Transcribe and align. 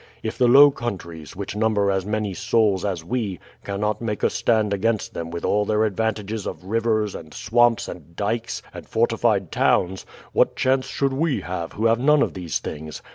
If 0.23 0.35
the 0.35 0.47
Low 0.47 0.71
Countries, 0.71 1.35
which 1.35 1.55
number 1.55 1.91
as 1.91 2.07
many 2.07 2.33
souls 2.33 2.83
as 2.83 3.03
we, 3.05 3.37
cannot 3.63 4.01
make 4.01 4.23
a 4.23 4.31
stand 4.31 4.73
against 4.73 5.13
them 5.13 5.29
with 5.29 5.45
all 5.45 5.63
their 5.63 5.83
advantages 5.83 6.47
of 6.47 6.63
rivers, 6.65 7.13
and 7.13 7.31
swamps, 7.35 7.87
and 7.87 8.15
dykes, 8.15 8.63
and 8.73 8.89
fortified 8.89 9.51
towns, 9.51 10.07
what 10.33 10.55
chance 10.55 10.87
should 10.87 11.13
we 11.13 11.41
have 11.41 11.73
who 11.73 11.85
have 11.85 11.99
none 11.99 12.23
of 12.23 12.33
these 12.33 12.57
things? 12.57 13.03